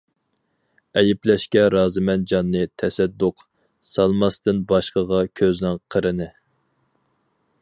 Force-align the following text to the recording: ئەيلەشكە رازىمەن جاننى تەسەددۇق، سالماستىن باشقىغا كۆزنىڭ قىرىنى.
ئەيلەشكە 1.01 1.65
رازىمەن 1.73 2.25
جاننى 2.33 2.63
تەسەددۇق، 2.83 3.45
سالماستىن 3.93 4.67
باشقىغا 4.73 5.25
كۆزنىڭ 5.43 5.83
قىرىنى. 5.95 6.35